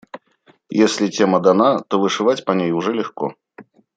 [0.73, 3.35] Если тема дана, то вышивать по ней уже легко.